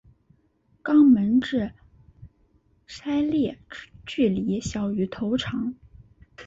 [0.83, 1.73] 肛门至
[2.87, 5.75] 鳃裂之距离小于头长。